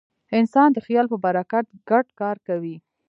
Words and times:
انسان 0.39 0.69
د 0.73 0.77
خیال 0.85 1.05
په 1.11 1.17
برکت 1.25 1.65
ګډ 1.89 2.05
کار 2.19 2.35
کوي. 2.47 2.75